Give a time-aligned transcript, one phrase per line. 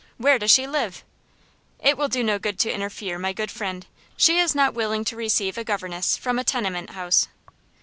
[0.17, 1.03] Where does she live?"
[1.77, 3.85] "It will do no good to interfere, my good friend.
[4.17, 7.27] She is not willing to receive a governess from a tenement house."